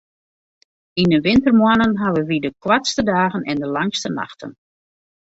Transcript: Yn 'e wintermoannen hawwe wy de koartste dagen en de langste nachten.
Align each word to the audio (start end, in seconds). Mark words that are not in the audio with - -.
Yn 1.01 1.13
'e 1.15 1.19
wintermoannen 1.25 1.93
hawwe 2.01 2.21
wy 2.29 2.37
de 2.45 2.51
koartste 2.63 3.01
dagen 3.13 3.47
en 3.51 3.57
de 3.63 3.67
langste 3.75 4.09
nachten. 4.19 4.51